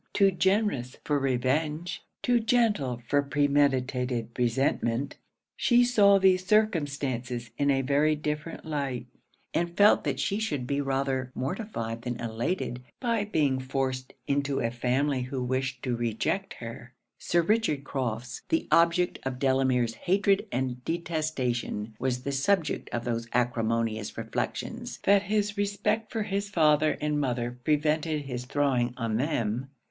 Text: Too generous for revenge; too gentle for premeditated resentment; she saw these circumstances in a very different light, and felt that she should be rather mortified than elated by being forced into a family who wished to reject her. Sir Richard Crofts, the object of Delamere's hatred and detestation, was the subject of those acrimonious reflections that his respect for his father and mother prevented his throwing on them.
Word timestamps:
Too 0.13 0.31
generous 0.31 0.95
for 1.03 1.19
revenge; 1.19 2.03
too 2.23 2.39
gentle 2.39 3.03
for 3.07 3.21
premeditated 3.21 4.29
resentment; 4.35 5.17
she 5.55 5.83
saw 5.85 6.17
these 6.17 6.43
circumstances 6.43 7.51
in 7.55 7.69
a 7.69 7.83
very 7.83 8.15
different 8.15 8.65
light, 8.65 9.05
and 9.53 9.77
felt 9.77 10.03
that 10.05 10.19
she 10.19 10.39
should 10.39 10.65
be 10.65 10.81
rather 10.81 11.31
mortified 11.35 12.01
than 12.01 12.19
elated 12.19 12.81
by 12.99 13.25
being 13.25 13.59
forced 13.59 14.13
into 14.25 14.59
a 14.59 14.71
family 14.71 15.21
who 15.21 15.43
wished 15.43 15.83
to 15.83 15.95
reject 15.95 16.55
her. 16.55 16.95
Sir 17.19 17.43
Richard 17.43 17.83
Crofts, 17.83 18.41
the 18.49 18.67
object 18.71 19.19
of 19.21 19.37
Delamere's 19.37 19.93
hatred 19.93 20.47
and 20.51 20.83
detestation, 20.83 21.95
was 21.99 22.23
the 22.23 22.31
subject 22.31 22.89
of 22.89 23.03
those 23.05 23.27
acrimonious 23.33 24.17
reflections 24.17 24.97
that 25.03 25.21
his 25.21 25.57
respect 25.57 26.11
for 26.11 26.23
his 26.23 26.49
father 26.49 26.97
and 26.99 27.21
mother 27.21 27.59
prevented 27.63 28.23
his 28.23 28.45
throwing 28.45 28.95
on 28.97 29.17
them. 29.17 29.69